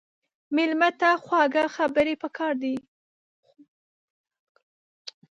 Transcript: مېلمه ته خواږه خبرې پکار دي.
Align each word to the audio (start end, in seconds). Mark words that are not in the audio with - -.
مېلمه 0.55 0.89
ته 0.99 1.09
خواږه 1.23 1.63
خبرې 1.75 2.15
پکار 2.23 2.53
دي. 2.63 2.75